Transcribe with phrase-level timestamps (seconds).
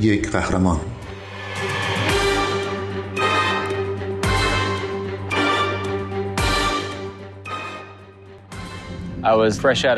[0.00, 0.80] یک قهرمان.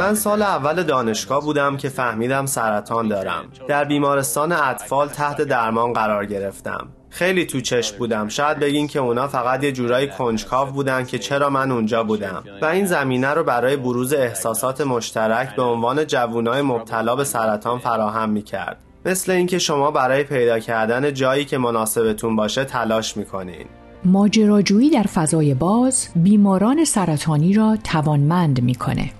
[0.00, 3.44] من سال اول دانشگاه بودم که فهمیدم سرطان دارم.
[3.68, 6.88] در بیمارستان اطفال تحت درمان قرار گرفتم.
[7.10, 8.28] خیلی تو چشم بودم.
[8.28, 12.44] شاید بگین که اونا فقط یه جورایی کنجکاو بودن که چرا من اونجا بودم.
[12.62, 18.30] و این زمینه رو برای بروز احساسات مشترک به عنوان جوونای مبتلا به سرطان فراهم
[18.30, 18.76] می‌کرد.
[19.04, 23.66] مثل اینکه شما برای پیدا کردن جایی که مناسبتون باشه تلاش می‌کنین.
[24.04, 29.10] ماجراجویی در فضای باز بیماران سرطانی را توانمند می‌کنه.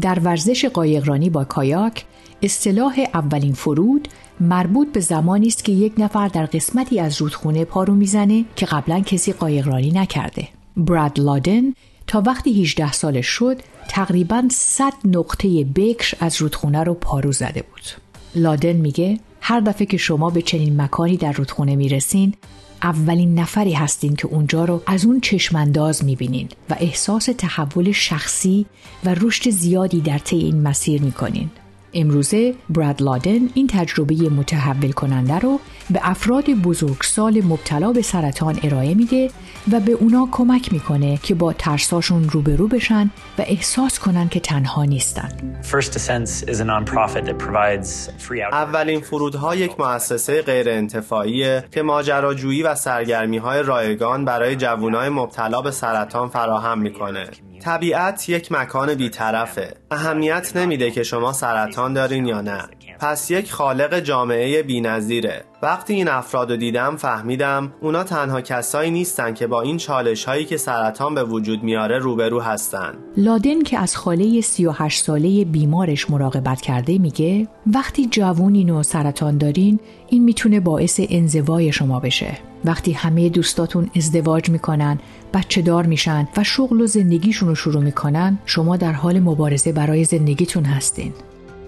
[0.00, 2.04] در ورزش قایقرانی با کایاک
[2.42, 4.08] اصطلاح اولین فرود
[4.40, 9.00] مربوط به زمانی است که یک نفر در قسمتی از رودخونه پارو می‌زنه که قبلا
[9.00, 10.48] کسی قایقرانی نکرده.
[10.76, 11.72] براد لادن
[12.06, 13.56] تا وقتی 18 سالش شد
[13.88, 17.82] تقریبا 100 نقطه بکر از رودخونه رو پارو زده بود.
[18.34, 22.34] لادن میگه هر دفعه که شما به چنین مکانی در رودخونه می‌رسین
[22.82, 28.66] اولین نفری هستین که اونجا رو از اون چشمانداز می‌بینین و احساس تحول شخصی
[29.04, 31.50] و رشد زیادی در طی این مسیر می‌کنین.
[31.94, 38.94] امروزه براد لادن این تجربه متحول کننده رو به افراد بزرگسال مبتلا به سرطان ارائه
[38.94, 39.30] میده
[39.72, 44.84] و به اونا کمک می‌کنه که با ترساشون روبرو بشن و احساس کنن که تنها
[44.84, 45.28] نیستن.
[48.52, 55.62] اولین فرودها یک مؤسسه غیر انتفاعیه که ماجراجویی و سرگرمی های رایگان برای جوانای مبتلا
[55.62, 57.26] به سرطان فراهم می‌کنه.
[57.64, 62.62] طبیعت یک مکان بیطرفه اهمیت نمیده که شما سرطان دارین یا نه.
[63.00, 69.34] پس یک خالق جامعه بینظیره وقتی این افراد رو دیدم فهمیدم اونا تنها کسایی نیستن
[69.34, 72.94] که با این چالش هایی که سرطان به وجود میاره روبرو هستن.
[73.16, 79.80] لادن که از خاله 38 ساله بیمارش مراقبت کرده میگه وقتی جوونین و سرطان دارین
[80.08, 82.38] این می‌تونه باعث انزوای شما بشه.
[82.64, 84.98] وقتی همه دوستاتون ازدواج می‌کنن
[85.34, 90.04] بچه دار میشن و شغل و زندگیشون رو شروع می‌کنن شما در حال مبارزه برای
[90.04, 91.12] زندگیتون هستین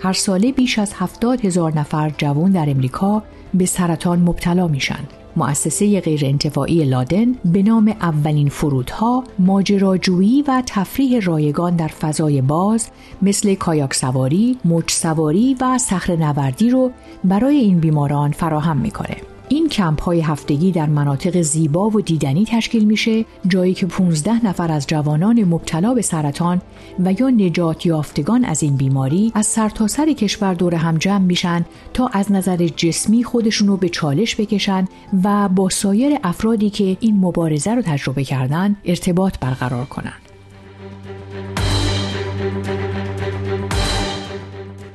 [0.00, 3.22] هر ساله بیش از هفتاد هزار نفر جوان در امریکا
[3.54, 4.98] به سرطان مبتلا میشن.
[5.36, 12.88] مؤسسه غیرانتفاعی لادن به نام اولین فرودها ماجراجویی و تفریح رایگان در فضای باز
[13.22, 16.90] مثل کایاک سواری، موج سواری و صخره نوردی رو
[17.24, 19.16] برای این بیماران فراهم می‌کنه.
[19.48, 24.72] این کمپ های هفتگی در مناطق زیبا و دیدنی تشکیل میشه جایی که 15 نفر
[24.72, 26.62] از جوانان مبتلا به سرطان
[26.98, 31.64] و یا نجات یافتگان از این بیماری از سرتاسر سر کشور دور هم جمع میشن
[31.94, 34.88] تا از نظر جسمی خودشون رو به چالش بکشن
[35.24, 40.22] و با سایر افرادی که این مبارزه رو تجربه کردن ارتباط برقرار کنند.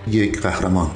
[0.08, 0.92] یک قهرمان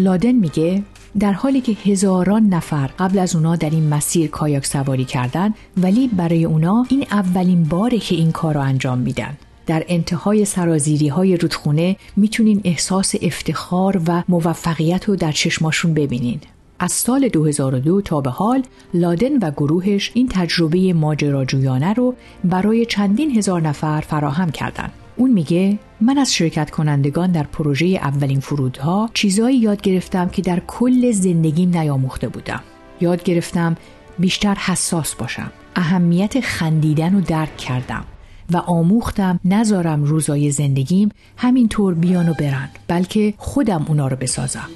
[0.00, 0.82] لادن میگه
[1.18, 6.08] در حالی که هزاران نفر قبل از اونا در این مسیر کایاک سواری کردن ولی
[6.08, 11.36] برای اونا این اولین باره که این کار رو انجام میدن در انتهای سرازیری های
[11.36, 16.40] رودخونه می‌تونین احساس افتخار و موفقیت رو در چشماشون ببینین
[16.78, 18.62] از سال 2002 تا به حال
[18.94, 24.92] لادن و گروهش این تجربه ماجراجویانه رو برای چندین هزار نفر فراهم کردند.
[25.16, 30.62] اون میگه من از شرکت کنندگان در پروژه اولین فرودها چیزایی یاد گرفتم که در
[30.66, 32.60] کل زندگیم نیاموخته بودم.
[33.00, 33.76] یاد گرفتم
[34.18, 35.52] بیشتر حساس باشم.
[35.76, 38.04] اهمیت خندیدن رو درک کردم.
[38.52, 44.68] و آموختم نذارم روزای زندگیم همینطور بیان و برن بلکه خودم اونا رو بسازم.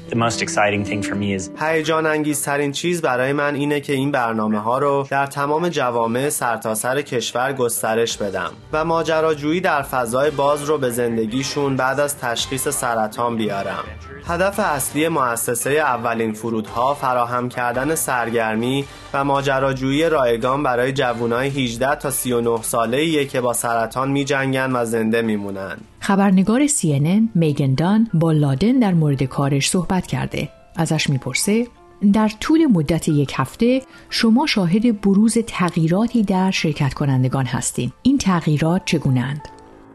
[1.61, 6.95] هیجان انگیزترین چیز برای من اینه که این برنامه ها رو در تمام جوامع سرتاسر
[6.95, 12.69] سر کشور گسترش بدم و ماجراجویی در فضای باز رو به زندگیشون بعد از تشخیص
[12.69, 13.85] سرطان بیارم.
[14.27, 18.85] هدف اصلی مؤسسه اولین فرودها فراهم کردن سرگرمی
[19.15, 24.85] و ماجراجویی رایگان برای جوانای 18 تا 39 ساله که با سرطان می جنگن و
[24.85, 25.77] زنده میمونن.
[26.01, 30.49] خبرنگار CNN میگن دان با لادن در مورد کارش صحبت کرده.
[30.77, 31.67] ازش می‌پرسه
[32.13, 37.93] در طول مدت یک هفته شما شاهد بروز تغییراتی در شرکت کنندگان هستین.
[38.03, 39.41] این تغییرات چگونند؟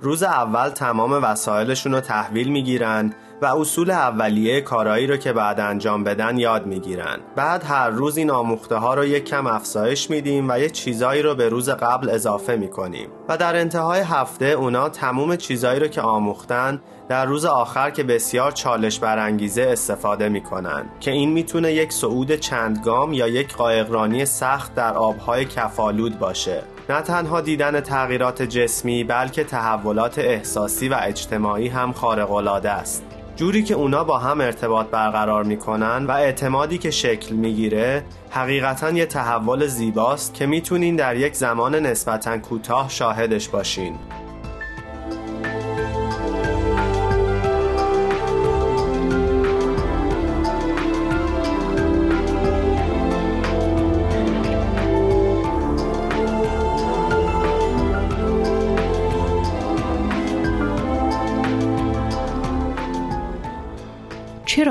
[0.01, 6.03] روز اول تمام وسایلشون رو تحویل می‌گیرن و اصول اولیه کارایی رو که بعد انجام
[6.03, 7.19] بدن یاد می‌گیرن.
[7.35, 11.35] بعد هر روز این آموخته ها رو یک کم افزایش میدیم و یه چیزایی رو
[11.35, 13.09] به روز قبل اضافه می‌کنیم.
[13.29, 18.51] و در انتهای هفته اونا تموم چیزایی رو که آموختن در روز آخر که بسیار
[18.51, 20.85] چالش برانگیزه استفاده می‌کنن.
[20.99, 26.63] که این می‌تونه یک صعود چندگام یا یک قایقرانی سخت در آبهای کفالود باشه.
[26.89, 33.03] نه تنها دیدن تغییرات جسمی بلکه تحولات احساسی و اجتماعی هم خارق‌العاده است.
[33.39, 39.05] جوری که اونا با هم ارتباط برقرار می‌کنن و اعتمادی که شکل می‌گیره حقیقتا یه
[39.05, 43.95] تحول زیباست که می‌تونین در یک زمان نسبتا کوتاه شاهدش باشین.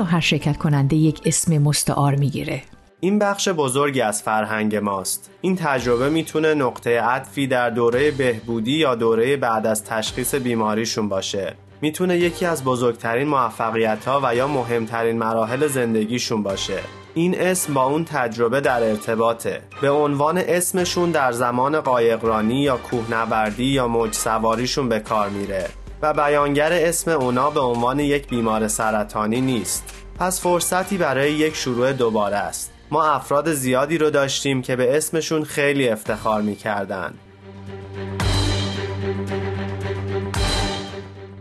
[0.09, 2.61] هر شرکت کننده یک اسم مستعار می‌گیره؟
[2.99, 5.29] این بخش بزرگی از فرهنگ ماست.
[5.41, 11.55] این تجربه می‌تونه نقطه عطفی در دوره بهبودی یا دوره بعد از تشخیص بیماریشون باشه.
[11.81, 16.79] می‌تونه یکی از بزرگترین موفقیت ها و یا مهمترین مراحل زندگیشون باشه.
[17.13, 23.65] این اسم با اون تجربه در ارتباطه به عنوان اسمشون در زمان قایقرانی یا کوهنوردی
[23.65, 25.69] یا موج سواریشون به کار میره
[26.01, 31.93] و بیانگر اسم اونا به عنوان یک بیمار سرطانی نیست پس فرصتی برای یک شروع
[31.93, 32.71] دوباره است.
[32.91, 37.13] ما افراد زیادی رو داشتیم که به اسمشون خیلی افتخار می‌کردن.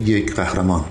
[0.01, 0.85] یک قهرمان.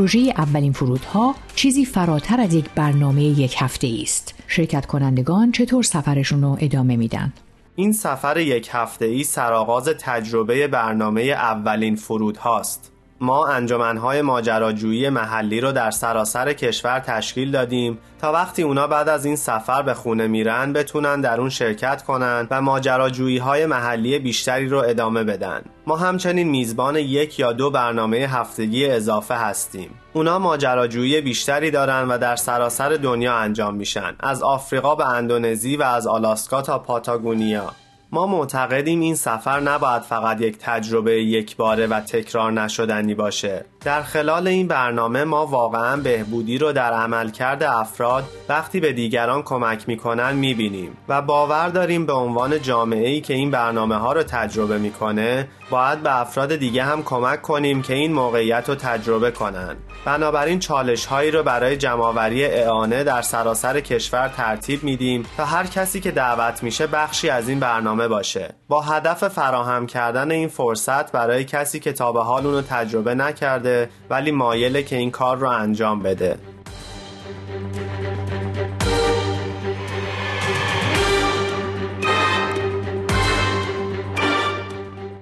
[0.00, 4.34] پروژه اولین فرودها چیزی فراتر از یک برنامه یک هفته است.
[4.46, 7.32] شرکت کنندگان چطور سفرشون رو ادامه میدن؟
[7.76, 12.92] این سفر یک هفته ای سرآغاز تجربه برنامه اولین فرود هاست.
[13.22, 19.24] ما انجمنهای ماجراجویی محلی رو در سراسر کشور تشکیل دادیم تا وقتی اونا بعد از
[19.24, 24.68] این سفر به خونه میرن بتونن در اون شرکت کنن و ماجراجویی های محلی بیشتری
[24.68, 25.62] رو ادامه بدن.
[25.86, 29.90] ما همچنین میزبان یک یا دو برنامه هفتگی اضافه هستیم.
[30.12, 35.82] اونا ماجراجویی بیشتری دارن و در سراسر دنیا انجام میشن از آفریقا به اندونزی و
[35.82, 37.70] از آلاسکا تا پاتاگونیا.
[38.12, 43.64] ما معتقدیم این سفر نباید فقط یک تجربه یک باره و تکرار نشدنی باشه.
[43.84, 49.88] در خلال این برنامه ما واقعا بهبودی رو در عملکرد افراد وقتی به دیگران کمک
[49.88, 54.78] می‌کنن می‌بینیم و باور داریم به عنوان جامعه ای که این برنامه ها رو تجربه
[54.78, 59.76] می‌کنه باید به افراد دیگه هم کمک کنیم که این موقعیت رو تجربه کنن.
[60.04, 66.00] بنابراین چالش هایی رو برای جمعآوری اعانه در سراسر کشور ترتیب میدیم تا هر کسی
[66.00, 71.44] که دعوت میشه بخشی از این برنامه باشه با هدف فراهم کردن این فرصت برای
[71.44, 76.02] کسی که تا به حال اونو تجربه نکرده ولی مایله که این کار رو انجام
[76.02, 76.38] بده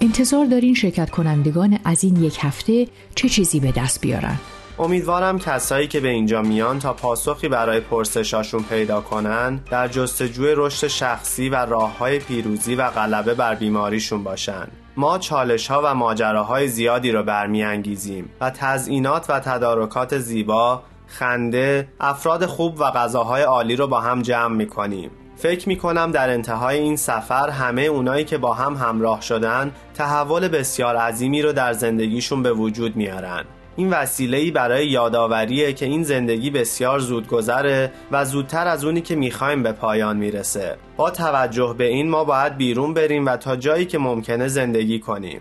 [0.01, 4.37] انتظار دارین شرکت کنندگان از این یک هفته چه چیزی به دست بیارن؟
[4.81, 10.87] امیدوارم کسایی که به اینجا میان تا پاسخی برای پرسشاشون پیدا کنن در جستجوی رشد
[10.87, 14.69] شخصی و راه های پیروزی و غلبه بر بیماریشون باشن.
[14.97, 22.47] ما چالش ها و ماجراهای زیادی رو برمیانگیزیم و تزئینات و تدارکات زیبا خنده افراد
[22.47, 25.11] خوب و غذاهای عالی رو با هم جمع می‌کنیم.
[25.37, 30.49] فکر می کنم در انتهای این سفر همه اونایی که با هم همراه شدن تحول
[30.49, 33.45] بسیار عظیمی رو در زندگیشون به وجود میارن.
[33.79, 39.17] این وسیله‌ای برای یادآوریه که این زندگی بسیار زود گذره و زودتر از اونی که
[39.17, 40.77] می‌خوایم به پایان می‌رسه.
[40.97, 45.41] با توجه به این ما باید بیرون بریم و تا جایی که ممکنه زندگی کنیم.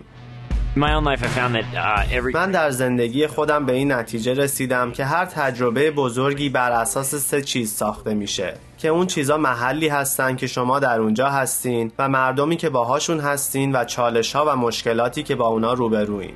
[2.34, 7.42] من در زندگی خودم به این نتیجه رسیدم که هر تجربه بزرگی بر اساس سه
[7.42, 8.54] چیز ساخته میشه.
[8.78, 13.76] که اون چیزا محلی هستن که شما در اونجا هستین و مردمی که باهاشون هستین
[13.76, 16.32] و چالش ها و مشکلاتی که با اونا روبروین.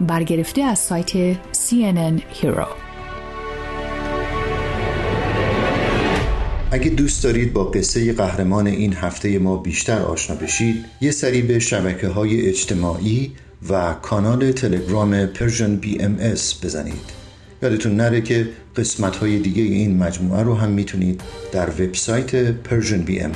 [0.00, 2.68] برگرفته از سایت CNN Hero.
[6.70, 11.58] اگه دوست دارید با قصه قهرمان این هفته ما بیشتر آشنا بشید یه سری به
[11.58, 13.32] شبکه های اجتماعی
[13.70, 17.24] و کانال تلگرام PersianBMS بزنید.
[17.62, 21.20] یادتون نره که قسمت های دیگه این مجموعه رو هم می‌تونید
[21.52, 23.32] در وبسایت PersianBMS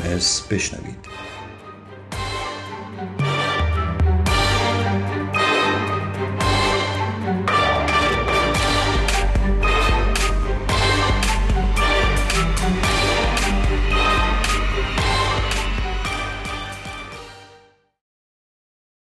[0.51, 1.28] بشنوید.